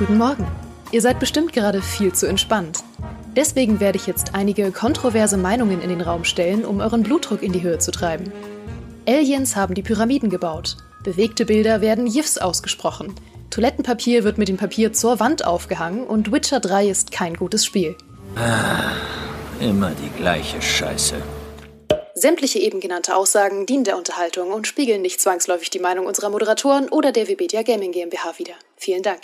[0.00, 0.46] Guten Morgen.
[0.92, 2.78] Ihr seid bestimmt gerade viel zu entspannt.
[3.36, 7.52] Deswegen werde ich jetzt einige kontroverse Meinungen in den Raum stellen, um euren Blutdruck in
[7.52, 8.32] die Höhe zu treiben.
[9.06, 10.78] Aliens haben die Pyramiden gebaut.
[11.04, 13.14] Bewegte Bilder werden GIFs ausgesprochen.
[13.50, 17.94] Toilettenpapier wird mit dem Papier zur Wand aufgehangen und Witcher 3 ist kein gutes Spiel.
[18.36, 18.92] Ah,
[19.60, 21.16] immer die gleiche Scheiße.
[22.14, 26.88] Sämtliche eben genannte Aussagen dienen der Unterhaltung und spiegeln nicht zwangsläufig die Meinung unserer Moderatoren
[26.88, 28.54] oder der Webedia Gaming GmbH wider.
[28.78, 29.20] Vielen Dank.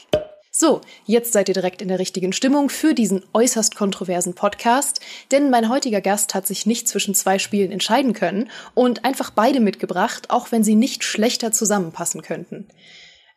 [0.59, 5.51] So, jetzt seid ihr direkt in der richtigen Stimmung für diesen äußerst kontroversen Podcast, denn
[5.51, 10.31] mein heutiger Gast hat sich nicht zwischen zwei Spielen entscheiden können und einfach beide mitgebracht,
[10.31, 12.67] auch wenn sie nicht schlechter zusammenpassen könnten.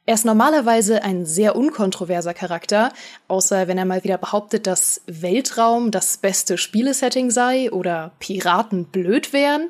[0.10, 2.92] Er ist normalerweise ein sehr unkontroverser Charakter,
[3.28, 9.34] außer wenn er mal wieder behauptet, dass Weltraum das beste Spielesetting sei oder Piraten blöd
[9.34, 9.70] wären.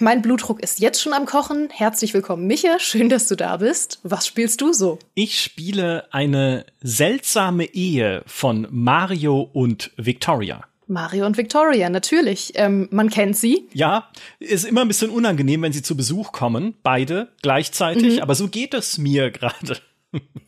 [0.00, 1.68] Mein Blutdruck ist jetzt schon am Kochen.
[1.70, 2.78] Herzlich willkommen, Micha.
[2.78, 4.00] Schön, dass du da bist.
[4.04, 4.98] Was spielst du so?
[5.12, 10.64] Ich spiele eine seltsame Ehe von Mario und Victoria.
[10.86, 12.52] Mario und Victoria, natürlich.
[12.54, 13.68] Ähm, man kennt sie.
[13.72, 18.22] Ja, ist immer ein bisschen unangenehm, wenn sie zu Besuch kommen, beide gleichzeitig, mhm.
[18.22, 19.78] aber so geht es mir gerade.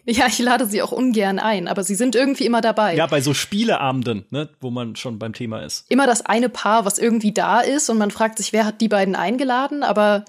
[0.07, 2.95] Ja, ich lade sie auch ungern ein, aber sie sind irgendwie immer dabei.
[2.95, 5.87] Ja, bei so Spieleabenden, ne, wo man schon beim Thema ist.
[5.89, 8.89] Immer das eine Paar, was irgendwie da ist und man fragt sich, wer hat die
[8.89, 10.27] beiden eingeladen, aber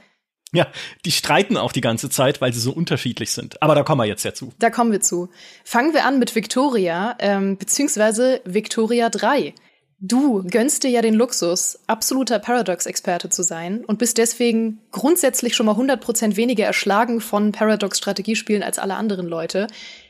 [0.53, 0.67] ja,
[1.03, 3.61] die streiten auch die ganze Zeit, weil sie so unterschiedlich sind.
[3.61, 4.53] Aber da kommen wir jetzt ja zu.
[4.57, 5.29] Da kommen wir zu.
[5.65, 9.53] Fangen wir an mit Victoria, ähm, beziehungsweise Victoria 3.
[9.99, 15.65] Du gönnst dir ja den Luxus, absoluter Paradox-Experte zu sein und bist deswegen grundsätzlich schon
[15.65, 19.67] mal 100% weniger erschlagen von Paradox-Strategiespielen als alle anderen Leute.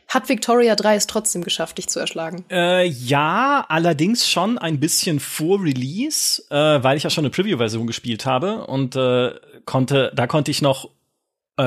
[0.07, 2.45] Hat Victoria 3 es trotzdem geschafft, dich zu erschlagen?
[2.49, 7.87] Äh, ja, allerdings schon ein bisschen vor Release, äh, weil ich ja schon eine Preview-Version
[7.87, 9.31] gespielt habe und äh,
[9.65, 10.89] konnte, da konnte ich noch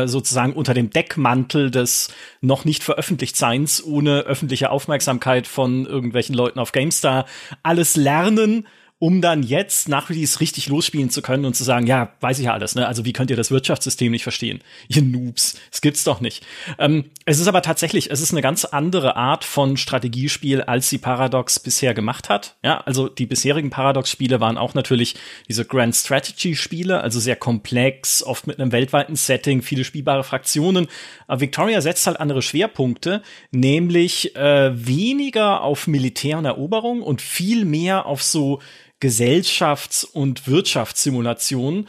[0.07, 6.59] sozusagen unter dem Deckmantel des noch nicht veröffentlicht Seins ohne öffentliche Aufmerksamkeit von irgendwelchen Leuten
[6.59, 7.27] auf GameStar
[7.63, 8.67] alles lernen
[9.01, 12.47] um dann jetzt nach Release richtig losspielen zu können und zu sagen, ja, weiß ich
[12.47, 12.87] ja alles, ne?
[12.87, 14.61] Also wie könnt ihr das Wirtschaftssystem nicht verstehen?
[14.89, 16.45] Ihr Noobs, es gibt's doch nicht.
[16.79, 20.99] Ähm, es ist aber tatsächlich, es ist eine ganz andere Art von Strategiespiel, als die
[20.99, 22.57] Paradox bisher gemacht hat.
[22.65, 25.15] Ja, also die bisherigen Paradox-Spiele waren auch natürlich
[25.49, 30.89] diese Grand Strategy-Spiele, also sehr komplex, oft mit einem weltweiten Setting, viele spielbare Fraktionen.
[31.29, 33.23] Aber Victoria setzt halt andere Schwerpunkte,
[33.53, 38.61] nämlich äh, weniger auf Militär und Eroberung und viel mehr auf so
[39.01, 41.87] Gesellschafts- und Wirtschaftssimulationen,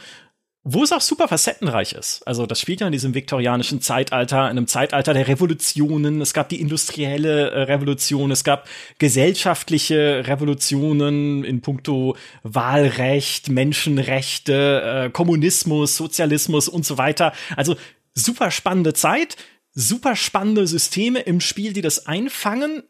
[0.62, 2.26] wo es auch super facettenreich ist.
[2.26, 6.20] Also das spielt ja in diesem viktorianischen Zeitalter, in einem Zeitalter der Revolutionen.
[6.20, 8.68] Es gab die industrielle äh, Revolution, es gab
[8.98, 17.32] gesellschaftliche Revolutionen in puncto Wahlrecht, Menschenrechte, äh, Kommunismus, Sozialismus und so weiter.
[17.56, 17.76] Also
[18.12, 19.36] super spannende Zeit,
[19.72, 22.82] super spannende Systeme im Spiel, die das einfangen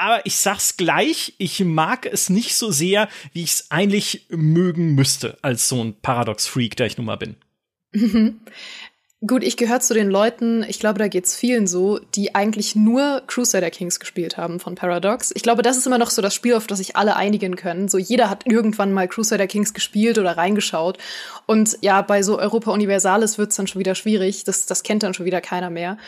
[0.00, 4.94] aber ich sag's gleich, ich mag es nicht so sehr, wie ich es eigentlich mögen
[4.94, 7.36] müsste, als so ein Paradox-Freak, der ich nun mal bin.
[7.92, 8.40] Mhm.
[9.26, 13.22] Gut, ich gehöre zu den Leuten, ich glaube, da geht's vielen so, die eigentlich nur
[13.26, 15.30] Crusader Kings gespielt haben von Paradox.
[15.34, 17.88] Ich glaube, das ist immer noch so das Spiel, auf das sich alle einigen können.
[17.88, 20.96] So jeder hat irgendwann mal Crusader Kings gespielt oder reingeschaut.
[21.44, 24.44] Und ja, bei so Europa Universalis wird's dann schon wieder schwierig.
[24.44, 25.98] Das, das kennt dann schon wieder keiner mehr.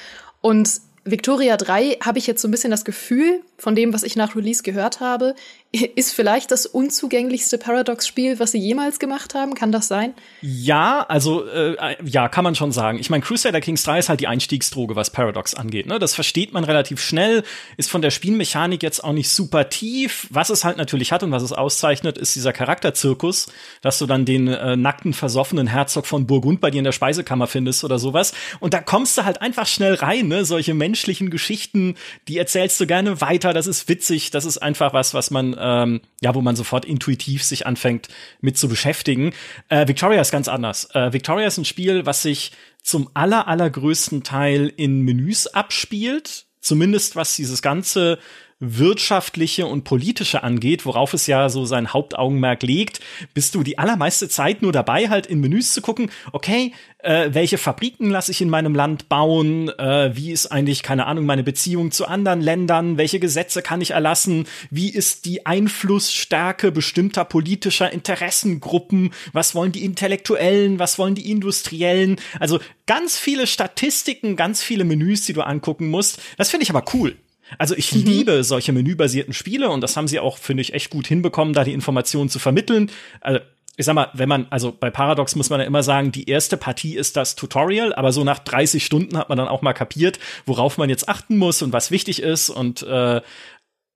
[0.40, 4.16] Und Victoria 3 habe ich jetzt so ein bisschen das Gefühl, von dem, was ich
[4.16, 5.36] nach Release gehört habe,
[5.94, 9.54] ist vielleicht das unzugänglichste Paradox-Spiel, was sie jemals gemacht haben.
[9.54, 10.14] Kann das sein?
[10.40, 12.98] Ja, also äh, ja, kann man schon sagen.
[12.98, 15.86] Ich meine, Crusader Kings 3 ist halt die Einstiegsdroge, was Paradox angeht.
[15.86, 16.00] Ne?
[16.00, 17.44] Das versteht man relativ schnell,
[17.76, 20.26] ist von der Spielmechanik jetzt auch nicht super tief.
[20.30, 23.46] Was es halt natürlich hat und was es auszeichnet, ist dieser Charakterzirkus,
[23.80, 27.46] dass du dann den äh, nackten, versoffenen Herzog von Burgund bei dir in der Speisekammer
[27.46, 28.34] findest oder sowas.
[28.58, 30.44] Und da kommst du halt einfach schnell rein, ne?
[30.44, 31.94] Solche menschlichen Geschichten,
[32.26, 33.51] die erzählst du gerne weiter.
[33.52, 34.30] Das ist witzig.
[34.30, 38.08] Das ist einfach was, was man ähm, ja, wo man sofort intuitiv sich anfängt
[38.40, 39.32] mit zu beschäftigen.
[39.68, 40.88] Äh, Victoria ist ganz anders.
[40.94, 46.46] Äh, Victoria ist ein Spiel, was sich zum aller, allergrößten Teil in Menüs abspielt.
[46.60, 48.18] Zumindest was dieses ganze
[48.62, 53.00] wirtschaftliche und politische angeht, worauf es ja so sein Hauptaugenmerk legt,
[53.34, 57.58] bist du die allermeiste Zeit nur dabei, halt in Menüs zu gucken, okay, äh, welche
[57.58, 61.90] Fabriken lasse ich in meinem Land bauen, äh, wie ist eigentlich, keine Ahnung, meine Beziehung
[61.90, 69.10] zu anderen Ländern, welche Gesetze kann ich erlassen, wie ist die Einflussstärke bestimmter politischer Interessengruppen,
[69.32, 75.26] was wollen die Intellektuellen, was wollen die Industriellen, also ganz viele Statistiken, ganz viele Menüs,
[75.26, 76.20] die du angucken musst.
[76.36, 77.16] Das finde ich aber cool.
[77.58, 78.02] Also ich mhm.
[78.02, 81.64] liebe solche menübasierten Spiele und das haben sie auch, finde ich, echt gut hinbekommen, da
[81.64, 82.90] die Informationen zu vermitteln.
[83.20, 83.40] Also
[83.76, 86.56] ich sag mal, wenn man, also bei Paradox muss man ja immer sagen, die erste
[86.56, 90.18] Partie ist das Tutorial, aber so nach 30 Stunden hat man dann auch mal kapiert,
[90.44, 93.22] worauf man jetzt achten muss und was wichtig ist und äh,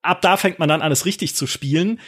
[0.03, 2.01] ab da fängt man dann alles richtig zu spielen.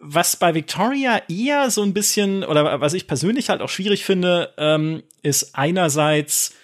[0.00, 4.54] Was bei Victoria eher so ein bisschen, oder was ich persönlich halt auch schwierig finde,
[4.56, 6.54] ähm, ist einerseits,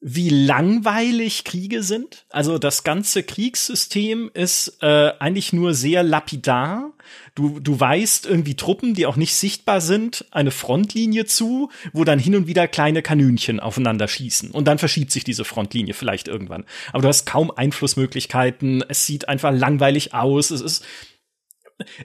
[0.00, 2.24] wie langweilig Kriege sind.
[2.30, 6.92] Also das ganze Kriegssystem ist äh, eigentlich nur sehr lapidar.
[7.34, 12.20] Du, du weißt irgendwie Truppen, die auch nicht sichtbar sind, eine Frontlinie zu, wo dann
[12.20, 14.52] hin und wieder kleine Kanönchen aufeinander schießen.
[14.52, 16.64] Und dann verschiebt sich diese Frontlinie vielleicht irgendwann.
[16.92, 18.84] Aber du hast kaum Einflussmöglichkeiten.
[18.88, 20.50] Es sieht einfach langweilig aus.
[20.50, 20.84] Es ist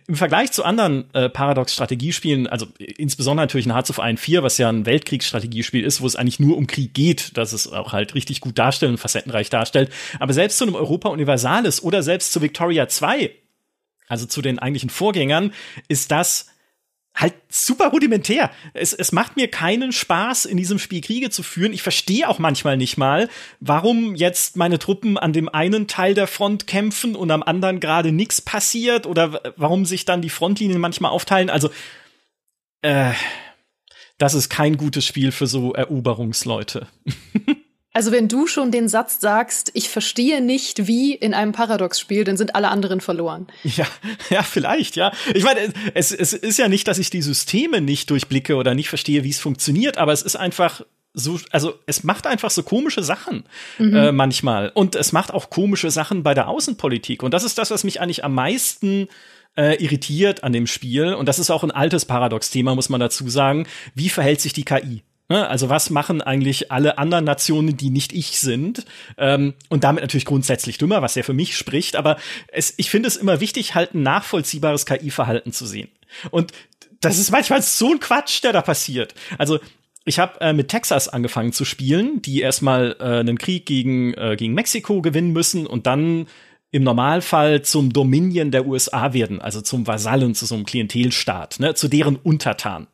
[0.08, 4.58] im Vergleich zu anderen äh, Paradox-Strategiespielen, also insbesondere natürlich in Hearts of Iron 4, was
[4.58, 8.16] ja ein Weltkriegsstrategiespiel ist, wo es eigentlich nur um Krieg geht, dass es auch halt
[8.16, 9.92] richtig gut darstellt und facettenreich darstellt.
[10.20, 13.32] Aber selbst zu einem Europa Universalis oder selbst zu Victoria 2,
[14.08, 15.54] also zu den eigentlichen Vorgängern,
[15.88, 16.53] ist das
[17.16, 18.52] halt super rudimentär.
[18.74, 21.74] Es, es macht mir keinen Spaß, in diesem Spiel Kriege zu führen.
[21.74, 23.30] Ich verstehe auch manchmal nicht mal,
[23.60, 28.12] warum jetzt meine Truppen an dem einen Teil der Front kämpfen und am anderen gerade
[28.12, 31.50] nichts passiert oder warum sich dann die Frontlinien manchmal aufteilen.
[31.50, 31.70] Also,
[32.82, 33.12] äh,
[34.18, 36.88] das ist kein gutes Spiel für so Eroberungsleute.
[37.94, 42.38] Also wenn du schon den Satz sagst, ich verstehe nicht, wie in einem Paradox-Spiel, dann
[42.38, 43.48] sind alle anderen verloren.
[43.64, 43.88] Ja,
[44.30, 45.12] ja, vielleicht, ja.
[45.34, 48.90] Ich meine, es, es ist ja nicht, dass ich die Systeme nicht durchblicke oder nicht
[48.90, 50.82] verstehe, wie es funktioniert, aber es ist einfach
[51.14, 53.44] so, also es macht einfach so komische Sachen
[53.78, 53.96] mhm.
[53.96, 54.72] äh, manchmal.
[54.74, 57.22] Und es macht auch komische Sachen bei der Außenpolitik.
[57.22, 59.08] Und das ist das, was mich eigentlich am meisten
[59.56, 61.14] äh, irritiert an dem Spiel.
[61.14, 63.68] Und das ist auch ein altes Paradox-Thema, muss man dazu sagen.
[63.94, 65.04] Wie verhält sich die KI?
[65.34, 65.50] Ne?
[65.50, 68.86] Also was machen eigentlich alle anderen Nationen, die nicht ich sind?
[69.18, 71.96] Ähm, und damit natürlich grundsätzlich dümmer, was ja für mich spricht.
[71.96, 72.18] Aber
[72.50, 75.90] es, ich finde es immer wichtig, halt ein nachvollziehbares KI-Verhalten zu sehen.
[76.30, 76.52] Und
[77.02, 79.16] das ist manchmal so ein Quatsch, der da passiert.
[79.40, 79.60] Also
[80.06, 84.36] ich habe äh, mit Texas angefangen zu spielen, die erstmal äh, einen Krieg gegen, äh,
[84.38, 86.28] gegen Mexiko gewinnen müssen und dann
[86.70, 91.74] im Normalfall zum Dominion der USA werden, also zum Vasallen, zu so einem Klientelstaat, ne,
[91.74, 92.86] zu deren Untertan.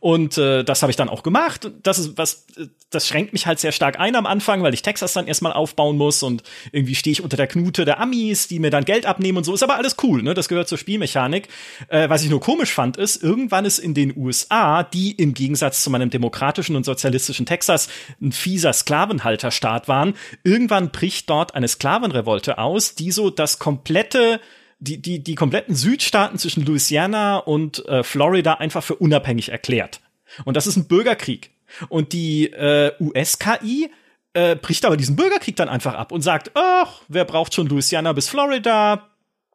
[0.00, 1.70] Und äh, das habe ich dann auch gemacht.
[1.82, 2.46] Das ist was,
[2.90, 5.96] das schränkt mich halt sehr stark ein am Anfang, weil ich Texas dann erstmal aufbauen
[5.96, 9.38] muss und irgendwie stehe ich unter der Knute der Amis, die mir dann Geld abnehmen
[9.38, 9.54] und so.
[9.54, 10.34] Ist aber alles cool, ne?
[10.34, 11.48] Das gehört zur Spielmechanik.
[11.88, 15.82] Äh, was ich nur komisch fand, ist, irgendwann ist in den USA, die im Gegensatz
[15.82, 17.88] zu meinem demokratischen und sozialistischen Texas
[18.20, 20.14] ein fieser Sklavenhalterstaat waren,
[20.44, 24.40] irgendwann bricht dort eine Sklavenrevolte aus, die so das komplette
[24.80, 30.00] die, die, die kompletten Südstaaten zwischen Louisiana und äh, Florida einfach für unabhängig erklärt.
[30.44, 31.50] Und das ist ein Bürgerkrieg.
[31.88, 33.90] Und die äh, US-KI
[34.32, 38.12] äh, bricht aber diesen Bürgerkrieg dann einfach ab und sagt, ach, wer braucht schon Louisiana
[38.12, 39.06] bis Florida?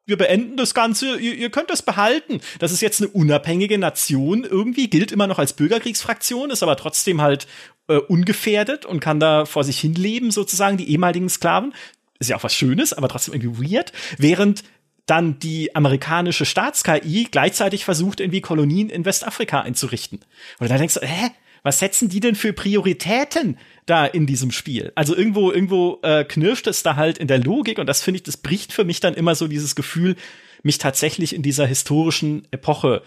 [0.05, 2.39] Wir beenden das Ganze, ihr, ihr könnt das behalten.
[2.59, 7.21] Das ist jetzt eine unabhängige Nation, irgendwie gilt immer noch als Bürgerkriegsfraktion, ist aber trotzdem
[7.21, 7.47] halt
[7.87, 11.73] äh, ungefährdet und kann da vor sich hin leben, sozusagen, die ehemaligen Sklaven.
[12.19, 13.91] Ist ja auch was Schönes, aber trotzdem irgendwie weird.
[14.17, 14.63] Während
[15.05, 20.19] dann die amerikanische Staats-KI gleichzeitig versucht, irgendwie Kolonien in Westafrika einzurichten.
[20.59, 21.31] Und dann denkst du, hä?
[21.63, 23.57] Was setzen die denn für Prioritäten
[23.87, 24.91] da in diesem Spiel?
[24.93, 28.23] Also irgendwo, irgendwo äh, knirscht es da halt in der Logik und das finde ich,
[28.23, 30.15] das bricht für mich dann immer so dieses Gefühl,
[30.61, 33.01] mich tatsächlich in dieser historischen Epoche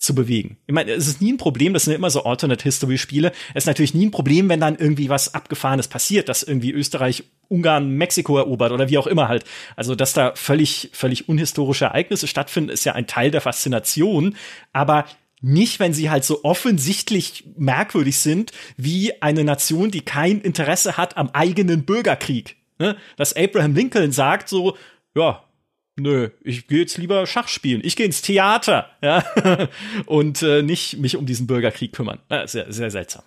[0.00, 0.56] zu bewegen.
[0.66, 3.32] Ich meine, es ist nie ein Problem, das sind immer so Alternate History Spiele.
[3.54, 7.24] Es ist natürlich nie ein Problem, wenn dann irgendwie was abgefahrenes passiert, dass irgendwie Österreich
[7.48, 9.44] Ungarn Mexiko erobert oder wie auch immer halt.
[9.76, 14.36] Also, dass da völlig völlig unhistorische Ereignisse stattfinden, ist ja ein Teil der Faszination,
[14.72, 15.04] aber
[15.42, 21.16] nicht, wenn sie halt so offensichtlich merkwürdig sind, wie eine Nation, die kein Interesse hat
[21.16, 22.56] am eigenen Bürgerkrieg.
[22.78, 22.96] Ne?
[23.16, 24.76] Dass Abraham Lincoln sagt so,
[25.14, 25.42] ja,
[26.02, 27.80] nö, ich gehe jetzt lieber Schach spielen.
[27.84, 29.24] Ich gehe ins Theater, ja,
[30.06, 32.20] und äh, nicht mich um diesen Bürgerkrieg kümmern.
[32.30, 33.22] Ja, sehr, sehr seltsam.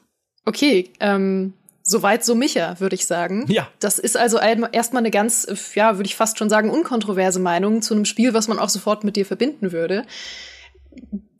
[0.46, 1.53] Okay, ähm,
[1.84, 3.46] soweit so Micha, würde ich sagen.
[3.48, 3.68] Ja.
[3.80, 7.94] Das ist also erstmal eine ganz, ja, würde ich fast schon sagen, unkontroverse Meinung zu
[7.94, 10.06] einem Spiel, was man auch sofort mit dir verbinden würde.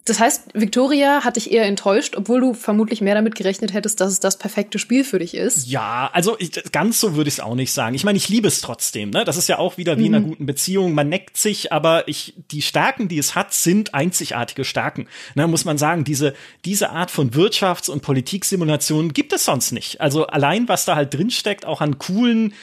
[0.06, 4.12] Das heißt, Victoria hat dich eher enttäuscht, obwohl du vermutlich mehr damit gerechnet hättest, dass
[4.12, 5.66] es das perfekte Spiel für dich ist.
[5.68, 7.96] Ja, also ich, ganz so würde ich es auch nicht sagen.
[7.96, 9.12] Ich meine, ich liebe es trotzdem.
[9.12, 9.24] Ne?
[9.24, 10.06] Das ist ja auch wieder wie mhm.
[10.08, 10.30] in einer mhm.
[10.30, 10.94] guten Beziehung.
[10.94, 15.08] Man neckt sich, aber ich, die Stärken, die es hat, sind einzigartige Stärken.
[15.36, 16.34] Ne, muss man sagen, diese,
[16.66, 20.02] diese Art von Wirtschafts- und Politiksimulation gibt es sonst nicht.
[20.02, 22.54] Also allein, was da halt drinsteckt, auch an coolen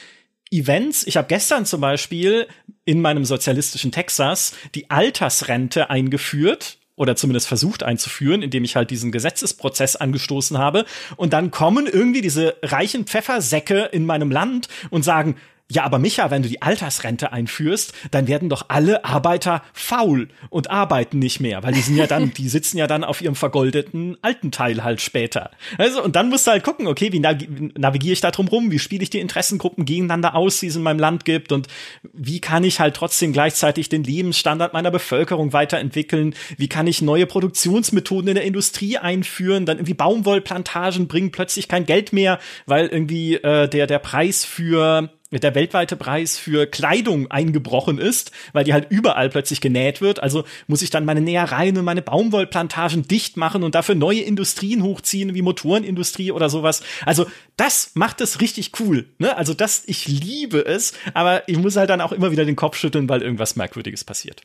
[0.51, 1.07] Events.
[1.07, 2.47] Ich habe gestern zum Beispiel
[2.85, 9.11] in meinem sozialistischen Texas die Altersrente eingeführt oder zumindest versucht einzuführen, indem ich halt diesen
[9.11, 10.85] Gesetzesprozess angestoßen habe.
[11.15, 15.35] Und dann kommen irgendwie diese reichen Pfeffersäcke in meinem Land und sagen,
[15.71, 20.69] ja, aber Micha, wenn du die Altersrente einführst, dann werden doch alle Arbeiter faul und
[20.69, 24.17] arbeiten nicht mehr, weil die sind ja dann, die sitzen ja dann auf ihrem vergoldeten
[24.21, 25.51] alten Teil halt später.
[25.77, 28.79] Also, und dann musst du halt gucken, okay, wie navigiere ich da drum rum, wie
[28.79, 31.67] spiele ich die Interessengruppen gegeneinander aus, die es in meinem Land gibt und
[32.11, 37.25] wie kann ich halt trotzdem gleichzeitig den Lebensstandard meiner Bevölkerung weiterentwickeln, wie kann ich neue
[37.25, 43.35] Produktionsmethoden in der Industrie einführen, dann irgendwie Baumwollplantagen bringen plötzlich kein Geld mehr, weil irgendwie
[43.35, 48.87] äh, der, der Preis für der weltweite Preis für Kleidung eingebrochen ist, weil die halt
[48.89, 50.21] überall plötzlich genäht wird.
[50.21, 54.83] Also muss ich dann meine Nähereien und meine Baumwollplantagen dicht machen und dafür neue Industrien
[54.83, 56.83] hochziehen, wie Motorenindustrie oder sowas.
[57.05, 59.05] Also das macht es richtig cool.
[59.19, 59.35] Ne?
[59.37, 62.77] Also das, ich liebe es, aber ich muss halt dann auch immer wieder den Kopf
[62.77, 64.41] schütteln, weil irgendwas Merkwürdiges passiert.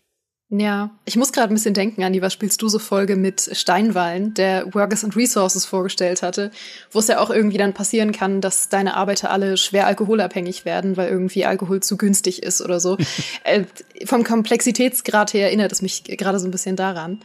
[0.48, 3.50] Ja, ich muss gerade ein bisschen denken an die Was spielst du so Folge mit
[3.52, 6.52] Steinwallen, der Workers and Resources vorgestellt hatte,
[6.92, 10.96] wo es ja auch irgendwie dann passieren kann, dass deine Arbeiter alle schwer alkoholabhängig werden,
[10.96, 12.96] weil irgendwie Alkohol zu günstig ist oder so.
[13.44, 13.64] äh,
[14.04, 17.20] vom Komplexitätsgrad her erinnert es mich gerade so ein bisschen daran.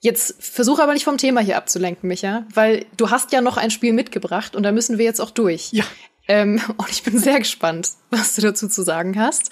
[0.00, 3.70] Jetzt versuche aber nicht vom Thema hier abzulenken, Micha, weil du hast ja noch ein
[3.70, 5.72] Spiel mitgebracht und da müssen wir jetzt auch durch.
[5.72, 5.84] Ja.
[6.28, 9.50] Ähm, und ich bin sehr gespannt, was du dazu zu sagen hast.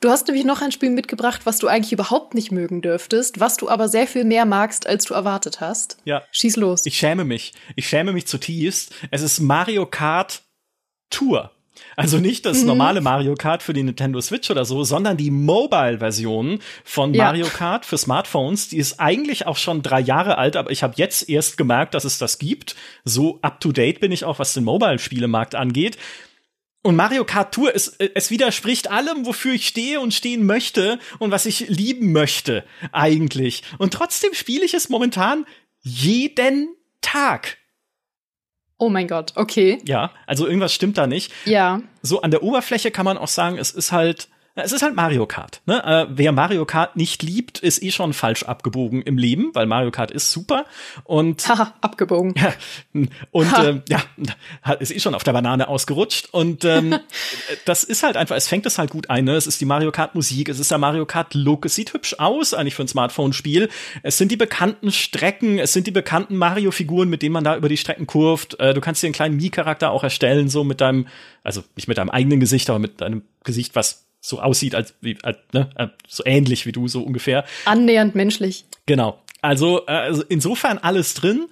[0.00, 3.56] Du hast nämlich noch ein Spiel mitgebracht, was du eigentlich überhaupt nicht mögen dürftest, was
[3.56, 5.96] du aber sehr viel mehr magst, als du erwartet hast.
[6.04, 6.22] Ja.
[6.30, 6.84] Schieß los.
[6.84, 7.54] Ich schäme mich.
[7.74, 8.94] Ich schäme mich zutiefst.
[9.10, 10.42] Es ist Mario Kart
[11.08, 11.53] Tour.
[11.96, 12.66] Also nicht das mhm.
[12.66, 17.24] normale Mario Kart für die Nintendo Switch oder so, sondern die Mobile-Version von ja.
[17.24, 18.68] Mario Kart für Smartphones.
[18.68, 22.04] Die ist eigentlich auch schon drei Jahre alt, aber ich habe jetzt erst gemerkt, dass
[22.04, 22.74] es das gibt.
[23.04, 25.98] So up-to-date bin ich auch, was den Mobile-Spielemarkt angeht.
[26.82, 31.30] Und Mario Kart Tour, es, es widerspricht allem, wofür ich stehe und stehen möchte und
[31.30, 32.62] was ich lieben möchte,
[32.92, 33.62] eigentlich.
[33.78, 35.46] Und trotzdem spiele ich es momentan
[35.80, 36.68] jeden
[37.00, 37.56] Tag.
[38.78, 39.78] Oh mein Gott, okay.
[39.84, 41.32] Ja, also irgendwas stimmt da nicht.
[41.44, 41.80] Ja.
[42.02, 45.26] So an der Oberfläche kann man auch sagen, es ist halt es ist halt Mario
[45.26, 45.62] Kart.
[45.66, 45.82] Ne?
[45.84, 49.90] Äh, wer Mario Kart nicht liebt, ist eh schon falsch abgebogen im Leben, weil Mario
[49.90, 50.64] Kart ist super
[51.02, 52.34] und Haha, abgebogen.
[52.36, 52.52] Ja,
[53.32, 53.64] und ha.
[53.64, 54.00] äh, ja,
[54.78, 56.98] ist eh schon auf der Banane ausgerutscht und ähm,
[57.64, 59.24] das ist halt einfach, es fängt es halt gut ein.
[59.24, 59.34] Ne?
[59.34, 62.14] Es ist die Mario Kart Musik, es ist der Mario Kart Look, es sieht hübsch
[62.18, 63.68] aus eigentlich für ein Smartphone-Spiel.
[64.04, 67.68] Es sind die bekannten Strecken, es sind die bekannten Mario-Figuren, mit denen man da über
[67.68, 68.60] die Strecken kurft.
[68.60, 71.08] Äh, du kannst dir einen kleinen Mii-Charakter auch erstellen, so mit deinem,
[71.42, 75.18] also nicht mit deinem eigenen Gesicht, aber mit deinem Gesicht, was so aussieht, als, wie,
[75.22, 77.44] als ne, äh, so ähnlich wie du, so ungefähr.
[77.66, 78.64] Annähernd menschlich.
[78.86, 79.20] Genau.
[79.42, 81.48] Also, also insofern alles drin.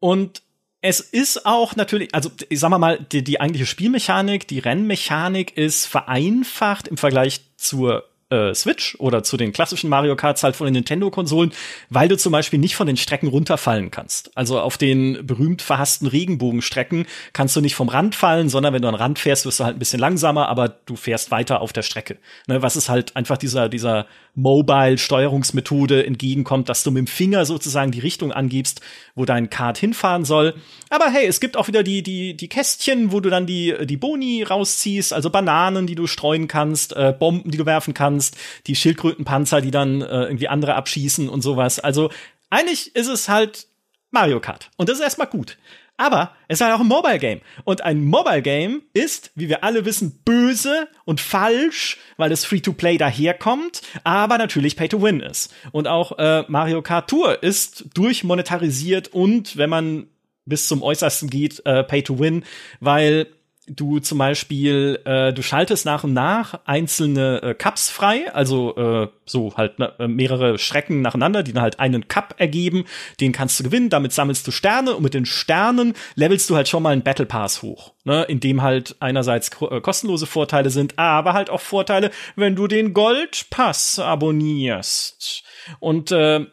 [0.00, 0.42] Und
[0.80, 5.86] es ist auch natürlich, also ich sag mal, die, die eigentliche Spielmechanik, die Rennmechanik ist
[5.86, 10.74] vereinfacht im Vergleich zur äh, Switch oder zu den klassischen Mario Karts halt von den
[10.74, 11.52] Nintendo-Konsolen,
[11.90, 14.36] weil du zum Beispiel nicht von den Strecken runterfallen kannst.
[14.36, 18.88] Also auf den berühmt verhassten Regenbogenstrecken kannst du nicht vom Rand fallen, sondern wenn du
[18.88, 21.72] an den Rand fährst, wirst du halt ein bisschen langsamer, aber du fährst weiter auf
[21.72, 22.18] der Strecke.
[22.46, 24.06] Ne, was ist halt einfach dieser, dieser
[24.36, 28.82] Mobile-Steuerungsmethode entgegenkommt, dass du mit dem Finger sozusagen die Richtung angibst,
[29.14, 30.54] wo dein Kart hinfahren soll.
[30.90, 33.96] Aber hey, es gibt auch wieder die, die, die Kästchen, wo du dann die, die
[33.96, 38.76] Boni rausziehst, also Bananen, die du streuen kannst, äh, Bomben, die du werfen kannst, die
[38.76, 41.80] Schildkrötenpanzer, die dann äh, irgendwie andere abschießen und sowas.
[41.80, 42.10] Also
[42.50, 43.66] eigentlich ist es halt
[44.10, 44.70] Mario Kart.
[44.76, 45.56] Und das ist erstmal gut.
[45.96, 47.40] Aber es ist halt auch ein Mobile Game.
[47.64, 52.98] Und ein Mobile Game ist, wie wir alle wissen, böse und falsch, weil es Free-to-Play
[52.98, 55.54] daherkommt, aber natürlich Pay-to-Win ist.
[55.72, 60.06] Und auch äh, Mario Kart Tour ist durchmonetarisiert und, wenn man
[60.44, 62.44] bis zum Äußersten geht, äh, Pay-to-Win,
[62.80, 63.26] weil
[63.68, 69.08] du zum Beispiel, äh, du schaltest nach und nach einzelne äh, Cups frei, also äh,
[69.24, 72.84] so halt ne, äh, mehrere Strecken nacheinander, die dann halt einen Cup ergeben,
[73.20, 76.68] den kannst du gewinnen, damit sammelst du Sterne und mit den Sternen levelst du halt
[76.68, 80.98] schon mal einen Battle Pass hoch, ne, in dem halt einerseits äh, kostenlose Vorteile sind,
[80.98, 85.42] aber halt auch Vorteile, wenn du den Goldpass abonnierst.
[85.80, 86.46] Und äh,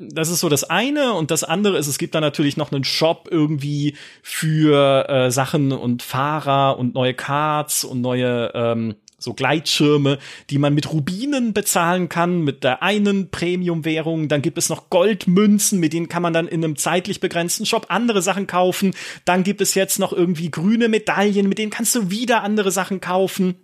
[0.00, 2.84] das ist so das eine und das andere ist, es gibt da natürlich noch einen
[2.84, 10.18] Shop irgendwie für äh, Sachen und Fahrer und neue Cards und neue ähm, so Gleitschirme,
[10.48, 14.28] die man mit Rubinen bezahlen kann, mit der einen Premium-Währung.
[14.28, 17.86] Dann gibt es noch Goldmünzen, mit denen kann man dann in einem zeitlich begrenzten Shop
[17.90, 18.94] andere Sachen kaufen.
[19.26, 23.02] Dann gibt es jetzt noch irgendwie grüne Medaillen, mit denen kannst du wieder andere Sachen
[23.02, 23.56] kaufen.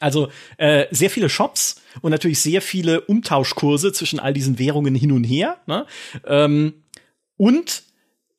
[0.00, 5.12] Also äh, sehr viele Shops und natürlich sehr viele Umtauschkurse zwischen all diesen Währungen hin
[5.12, 5.56] und her.
[5.66, 5.86] Ne?
[6.26, 6.74] Ähm,
[7.38, 7.82] und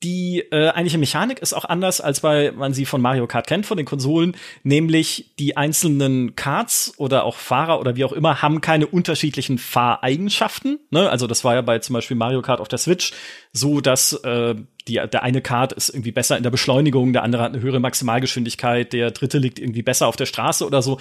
[0.03, 3.65] die äh, eigentliche Mechanik ist auch anders, als bei man sie von Mario Kart kennt,
[3.65, 8.61] von den Konsolen, nämlich die einzelnen Karts oder auch Fahrer oder wie auch immer haben
[8.61, 10.79] keine unterschiedlichen Fahreigenschaften.
[10.91, 11.09] Ne?
[11.09, 13.11] Also das war ja bei zum Beispiel Mario Kart auf der Switch
[13.53, 14.53] so, dass äh,
[14.87, 17.79] die, der eine Kart ist irgendwie besser in der Beschleunigung, der andere hat eine höhere
[17.79, 20.99] Maximalgeschwindigkeit, der dritte liegt irgendwie besser auf der Straße oder so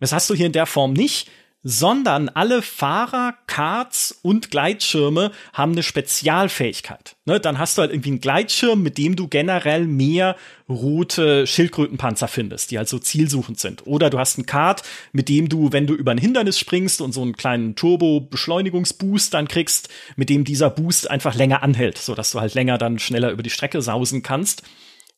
[0.00, 1.30] Das hast du hier in der Form nicht,
[1.66, 7.16] sondern alle Fahrer, Karts und Gleitschirme haben eine Spezialfähigkeit.
[7.24, 10.36] Ne, dann hast du halt irgendwie einen Gleitschirm, mit dem du generell mehr
[10.68, 13.86] rote Schildkrötenpanzer findest, die halt so zielsuchend sind.
[13.86, 14.82] Oder du hast einen Kart,
[15.12, 19.48] mit dem du, wenn du über ein Hindernis springst und so einen kleinen Turbo-Beschleunigungsboost dann
[19.48, 23.42] kriegst, mit dem dieser Boost einfach länger anhält, sodass du halt länger dann schneller über
[23.42, 24.62] die Strecke sausen kannst.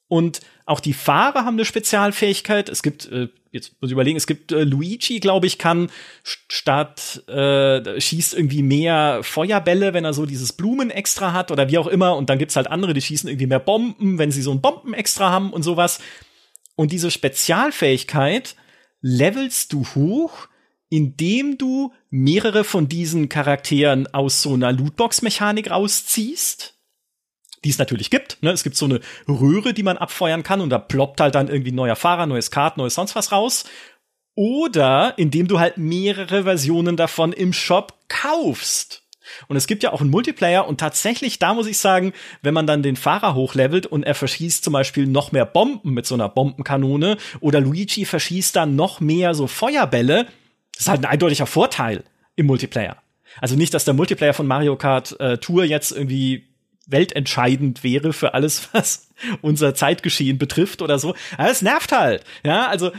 [0.09, 2.69] Und auch die Fahrer haben eine Spezialfähigkeit.
[2.69, 5.91] Es gibt, äh, jetzt muss ich überlegen, es gibt äh, Luigi, glaube ich, kann
[6.23, 11.79] statt äh, schießt irgendwie mehr Feuerbälle, wenn er so dieses Blumen extra hat oder wie
[11.79, 12.17] auch immer.
[12.17, 14.95] Und dann gibt's halt andere, die schießen irgendwie mehr Bomben, wenn sie so ein Bomben
[14.95, 15.99] extra haben und sowas.
[16.77, 18.55] Und diese Spezialfähigkeit
[19.01, 20.49] levelst du hoch,
[20.89, 26.76] indem du mehrere von diesen Charakteren aus so einer Lootbox-Mechanik rausziehst
[27.67, 28.39] die es natürlich gibt.
[28.43, 28.51] Ne?
[28.53, 31.73] Es gibt so eine Röhre, die man abfeuern kann und da ploppt halt dann irgendwie
[31.73, 33.65] neuer Fahrer, neues Kart, neues sonst was raus.
[34.37, 39.03] Oder indem du halt mehrere Versionen davon im Shop kaufst.
[39.49, 42.69] Und es gibt ja auch einen Multiplayer und tatsächlich, da muss ich sagen, wenn man
[42.69, 46.29] dann den Fahrer hochlevelt und er verschießt zum Beispiel noch mehr Bomben mit so einer
[46.29, 50.27] Bombenkanone oder Luigi verschießt dann noch mehr so Feuerbälle,
[50.75, 52.05] das ist halt ein eindeutiger Vorteil
[52.37, 52.99] im Multiplayer.
[53.41, 56.56] Also nicht, dass der Multiplayer von Mario Kart äh, Tour jetzt irgendwie
[56.87, 59.09] weltentscheidend wäre für alles, was
[59.43, 61.15] unser Zeitgeschehen betrifft oder so.
[61.37, 62.25] Aber es nervt halt.
[62.45, 62.93] Ja, also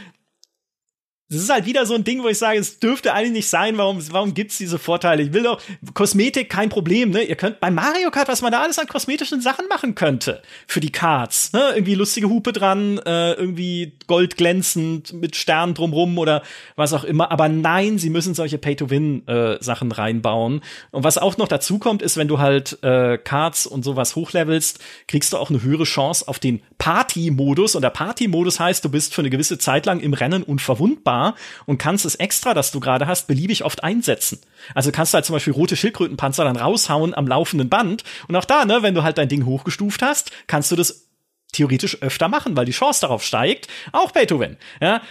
[1.30, 3.78] das ist halt wieder so ein Ding, wo ich sage, es dürfte eigentlich nicht sein.
[3.78, 5.24] Warum, warum gibt's diese Vorteile?
[5.24, 5.62] Ich will doch
[5.94, 7.10] Kosmetik, kein Problem.
[7.10, 7.24] Ne?
[7.24, 10.80] Ihr könnt bei Mario Kart, was man da alles an kosmetischen Sachen machen könnte für
[10.80, 11.52] die Karts.
[11.52, 11.72] Ne?
[11.76, 16.44] Irgendwie lustige Hupe dran, äh, irgendwie goldglänzend mit Sternen drumrum oder
[16.78, 17.30] was auch immer.
[17.30, 20.62] Aber nein, sie müssen solche Pay-to-Win-Sachen äh, reinbauen.
[20.92, 24.80] Und was auch noch dazu kommt, ist, wenn du halt äh, Karts und sowas hochlevelst,
[25.10, 27.76] kriegst du auch eine höhere Chance auf den Party-Modus.
[27.76, 31.36] Und der Party-Modus heißt, du bist für eine gewisse Zeit lang im Rennen unverwundbar da
[31.66, 34.40] und kannst das Extra, das du gerade hast, beliebig oft einsetzen.
[34.74, 38.04] Also kannst du halt zum Beispiel rote Schildkrötenpanzer dann raushauen am laufenden Band.
[38.28, 41.08] Und auch da, ne, wenn du halt dein Ding hochgestuft hast, kannst du das
[41.52, 43.68] theoretisch öfter machen, weil die Chance darauf steigt.
[43.92, 44.58] Auch Beethoven.
[44.82, 45.02] Ja.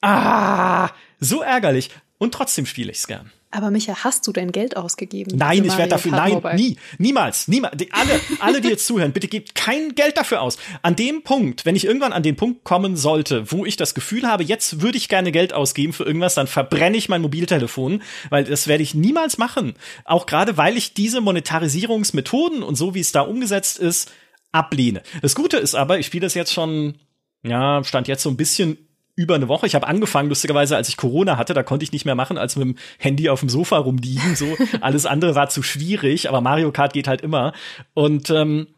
[0.00, 1.90] Ah, so ärgerlich.
[2.18, 3.32] Und trotzdem spiele ich's gern.
[3.52, 5.36] Aber Micha, hast du dein Geld ausgegeben?
[5.36, 6.54] Nein, ich werde dafür, nein, Mobile?
[6.54, 7.76] nie, niemals, niemals.
[7.90, 10.56] Alle, alle, die jetzt zuhören, bitte gebt kein Geld dafür aus.
[10.82, 14.26] An dem Punkt, wenn ich irgendwann an den Punkt kommen sollte, wo ich das Gefühl
[14.28, 18.44] habe, jetzt würde ich gerne Geld ausgeben für irgendwas, dann verbrenne ich mein Mobiltelefon, weil
[18.44, 19.74] das werde ich niemals machen.
[20.04, 24.12] Auch gerade, weil ich diese Monetarisierungsmethoden und so, wie es da umgesetzt ist,
[24.52, 25.02] ablehne.
[25.22, 26.98] Das Gute ist aber, ich spiele das jetzt schon,
[27.42, 28.78] ja, stand jetzt so ein bisschen
[29.20, 29.66] über eine Woche.
[29.66, 32.56] Ich habe angefangen, lustigerweise, als ich Corona hatte, da konnte ich nicht mehr machen, als
[32.56, 34.34] mit dem Handy auf dem Sofa rumliegen.
[34.34, 37.52] So, alles andere war zu schwierig, aber Mario Kart geht halt immer.
[37.92, 38.68] Und ähm,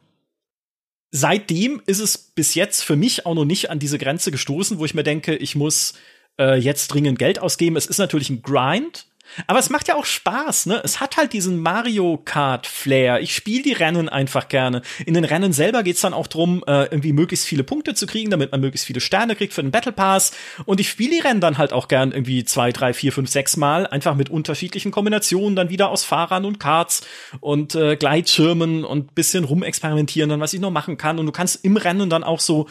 [1.12, 4.85] seitdem ist es bis jetzt für mich auch noch nicht an diese Grenze gestoßen, wo
[4.85, 5.94] ich mir denke, ich muss
[6.40, 7.76] äh, jetzt dringend Geld ausgeben.
[7.76, 9.07] Es ist natürlich ein Grind,
[9.46, 10.80] aber es macht ja auch Spaß, ne?
[10.84, 13.20] Es hat halt diesen Mario Kart Flair.
[13.20, 14.82] Ich spiele die Rennen einfach gerne.
[15.06, 18.30] In den Rennen selber geht's dann auch drum, äh, irgendwie möglichst viele Punkte zu kriegen,
[18.30, 20.32] damit man möglichst viele Sterne kriegt für den Battle Pass.
[20.64, 23.56] Und ich spiele die Rennen dann halt auch gern irgendwie zwei, drei, vier, fünf, sechs
[23.56, 27.06] Mal, einfach mit unterschiedlichen Kombinationen, dann wieder aus Fahrern und Karts
[27.40, 31.18] und äh, Gleitschirmen und bisschen rumexperimentieren, dann was ich noch machen kann.
[31.18, 32.68] Und du kannst im Rennen dann auch so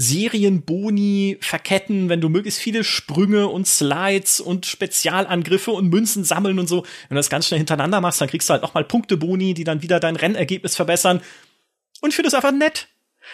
[0.00, 6.68] Serienboni verketten, wenn du möglichst viele Sprünge und Slides und Spezialangriffe und Münzen sammeln und
[6.68, 6.84] so.
[7.08, 9.64] Wenn du das ganz schnell hintereinander machst, dann kriegst du halt noch mal Punkteboni, die
[9.64, 11.20] dann wieder dein Rennergebnis verbessern.
[12.00, 12.88] Und ich finde es einfach nett.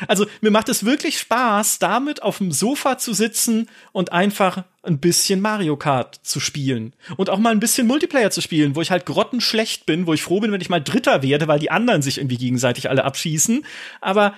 [0.08, 4.98] Also mir macht es wirklich Spaß, damit auf dem Sofa zu sitzen und einfach ein
[4.98, 6.94] bisschen Mario Kart zu spielen.
[7.16, 10.22] Und auch mal ein bisschen Multiplayer zu spielen, wo ich halt grottenschlecht bin, wo ich
[10.24, 13.64] froh bin, wenn ich mal Dritter werde, weil die anderen sich irgendwie gegenseitig alle abschießen.
[14.00, 14.34] Aber,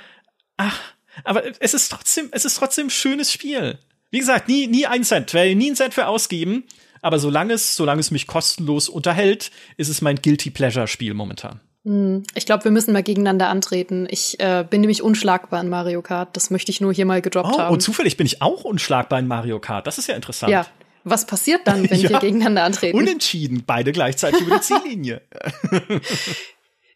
[0.59, 0.79] ach,
[1.25, 3.79] aber es ist trotzdem, es ist trotzdem ein schönes Spiel.
[4.11, 6.65] Wie gesagt, nie, nie ein Cent, werde nie ein Cent für ausgeben.
[7.01, 11.61] Aber solange es, solange es mich kostenlos unterhält, ist es mein Guilty Pleasure Spiel momentan.
[11.85, 14.07] Hm, ich glaube, wir müssen mal gegeneinander antreten.
[14.11, 16.37] Ich äh, bin nämlich unschlagbar in Mario Kart.
[16.37, 17.73] Das möchte ich nur hier mal gedroppt oh, haben.
[17.73, 19.87] Und zufällig bin ich auch unschlagbar in Mario Kart.
[19.87, 20.53] Das ist ja interessant.
[20.53, 20.67] Ja.
[21.05, 22.11] Was passiert dann, wenn ja.
[22.11, 22.97] wir gegeneinander antreten?
[22.99, 25.23] Unentschieden, beide gleichzeitig über die Ziellinie.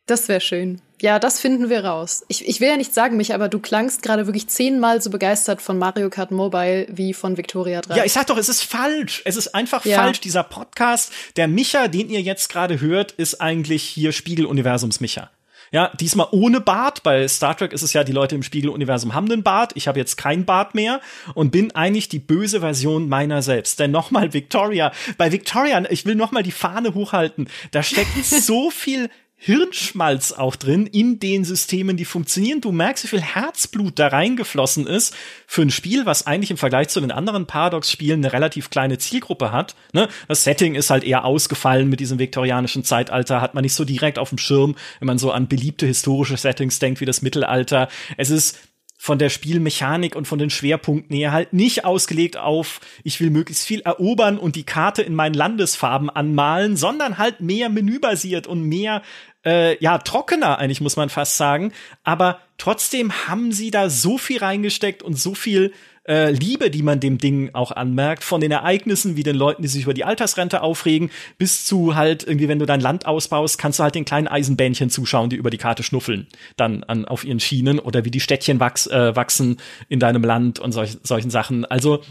[0.07, 0.81] Das wäre schön.
[1.01, 2.25] Ja, das finden wir raus.
[2.29, 5.61] Ich, ich will ja nicht sagen, mich, aber du klangst gerade wirklich zehnmal so begeistert
[5.61, 7.97] von Mario Kart Mobile wie von Victoria 3.
[7.97, 9.23] Ja, ich sag doch, es ist falsch.
[9.25, 9.97] Es ist einfach ja.
[9.97, 10.21] falsch.
[10.21, 15.31] Dieser Podcast, der Micha, den ihr jetzt gerade hört, ist eigentlich hier Spiegeluniversums Micha.
[15.73, 17.03] Ja, diesmal ohne Bart.
[17.03, 19.73] Bei Star Trek ist es ja, die Leute im Spiegeluniversum haben den Bart.
[19.75, 21.01] Ich habe jetzt kein Bart mehr
[21.35, 23.81] und bin eigentlich die böse Version meiner selbst.
[23.81, 27.49] Denn nochmal Victoria, bei Victoria, ich will nochmal die Fahne hochhalten.
[27.71, 29.09] Da steckt so viel
[29.45, 32.61] Hirnschmalz auch drin in den Systemen, die funktionieren.
[32.61, 35.17] Du merkst, wie viel Herzblut da reingeflossen ist
[35.49, 39.51] für ein Spiel, was eigentlich im Vergleich zu den anderen Paradox-Spielen eine relativ kleine Zielgruppe
[39.51, 39.75] hat.
[39.93, 40.09] Ne?
[40.29, 44.21] Das Setting ist halt eher ausgefallen mit diesem viktorianischen Zeitalter, hat man nicht so direkt
[44.21, 47.89] auf dem Schirm, wenn man so an beliebte historische Settings denkt wie das Mittelalter.
[48.17, 48.61] Es ist
[49.03, 53.67] von der Spielmechanik und von den Schwerpunkten her halt nicht ausgelegt auf, ich will möglichst
[53.67, 59.03] viel erobern und die Karte in meinen Landesfarben anmalen, sondern halt mehr menübasiert und mehr
[59.45, 61.73] äh, ja, trockener eigentlich, muss man fast sagen.
[62.05, 65.73] Aber trotzdem haben sie da so viel reingesteckt und so viel
[66.07, 69.69] äh, Liebe, die man dem Ding auch anmerkt, von den Ereignissen wie den Leuten, die
[69.69, 73.79] sich über die Altersrente aufregen, bis zu halt irgendwie, wenn du dein Land ausbaust, kannst
[73.79, 76.27] du halt den kleinen Eisenbähnchen zuschauen, die über die Karte schnuffeln,
[76.57, 80.59] dann an, auf ihren Schienen oder wie die Städtchen wachs, äh, wachsen in deinem Land
[80.59, 81.65] und solch, solchen Sachen.
[81.65, 82.03] Also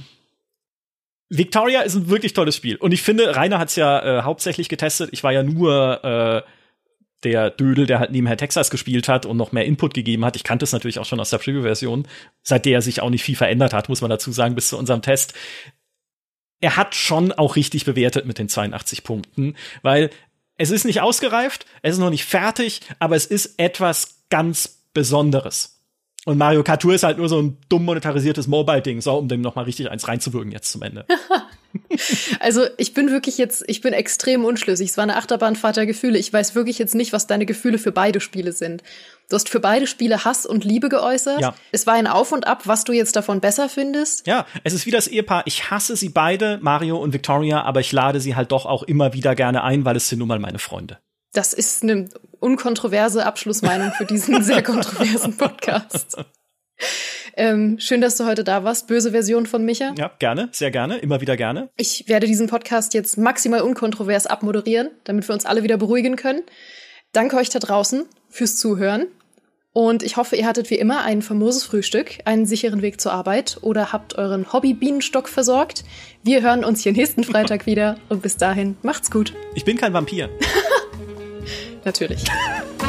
[1.30, 2.78] Victoria ist ein wirklich tolles Spiel.
[2.78, 5.10] Und ich finde, Rainer hat es ja äh, hauptsächlich getestet.
[5.14, 6.42] Ich war ja nur äh,
[7.24, 10.36] der Dödel, der halt nebenher Texas gespielt hat und noch mehr Input gegeben hat.
[10.36, 12.08] Ich kannte es natürlich auch schon aus der Preview-Version,
[12.44, 15.02] seit der sich auch nicht viel verändert hat, muss man dazu sagen, bis zu unserem
[15.02, 15.34] Test.
[16.60, 20.10] Er hat schon auch richtig bewertet mit den 82 Punkten, weil
[20.58, 25.80] es ist nicht ausgereift, es ist noch nicht fertig, aber es ist etwas ganz Besonderes.
[26.26, 29.42] Und Mario Kart Tour ist halt nur so ein dumm monetarisiertes Mobile-Ding, so um dem
[29.42, 31.06] noch mal richtig eins reinzuwirken jetzt zum Ende.
[32.40, 34.90] also ich bin wirklich jetzt, ich bin extrem unschlüssig.
[34.90, 36.18] Es war eine Achterbahnfahrt der Gefühle.
[36.18, 38.84] Ich weiß wirklich jetzt nicht, was deine Gefühle für beide Spiele sind.
[39.30, 41.40] Du hast für beide Spiele Hass und Liebe geäußert.
[41.40, 41.56] Ja.
[41.72, 44.28] Es war ein Auf und Ab, was du jetzt davon besser findest.
[44.28, 45.44] Ja, es ist wie das Ehepaar.
[45.46, 49.14] Ich hasse sie beide, Mario und Victoria, aber ich lade sie halt doch auch immer
[49.14, 51.00] wieder gerne ein, weil es sind nun mal meine Freunde.
[51.34, 56.18] Das ist eine unkontroverse Abschlussmeinung für diesen sehr kontroversen Podcast.
[57.42, 58.86] Ähm, schön, dass du heute da warst.
[58.86, 59.96] Böse Version von Micha.
[59.98, 61.70] Ja, gerne, sehr gerne, immer wieder gerne.
[61.76, 66.44] Ich werde diesen Podcast jetzt maximal unkontrovers abmoderieren, damit wir uns alle wieder beruhigen können.
[67.14, 69.08] Danke euch da draußen fürs Zuhören.
[69.74, 73.58] Und ich hoffe, ihr hattet wie immer ein famoses Frühstück, einen sicheren Weg zur Arbeit
[73.62, 75.84] oder habt euren Hobby-Bienenstock versorgt.
[76.22, 79.34] Wir hören uns hier nächsten Freitag wieder und bis dahin macht's gut.
[79.56, 80.30] Ich bin kein Vampir.
[81.86, 82.24] Natürlich.